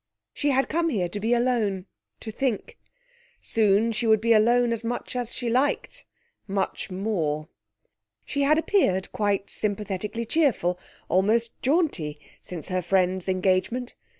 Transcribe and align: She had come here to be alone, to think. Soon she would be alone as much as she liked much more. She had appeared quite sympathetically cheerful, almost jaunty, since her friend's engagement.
She 0.33 0.49
had 0.49 0.67
come 0.67 0.89
here 0.89 1.07
to 1.07 1.19
be 1.19 1.31
alone, 1.35 1.85
to 2.21 2.31
think. 2.31 2.79
Soon 3.39 3.91
she 3.91 4.07
would 4.07 4.19
be 4.19 4.33
alone 4.33 4.73
as 4.73 4.83
much 4.83 5.15
as 5.15 5.31
she 5.31 5.47
liked 5.47 6.05
much 6.47 6.89
more. 6.89 7.49
She 8.25 8.41
had 8.41 8.57
appeared 8.57 9.11
quite 9.11 9.51
sympathetically 9.51 10.25
cheerful, 10.25 10.79
almost 11.07 11.51
jaunty, 11.61 12.19
since 12.41 12.69
her 12.69 12.81
friend's 12.81 13.29
engagement. 13.29 13.93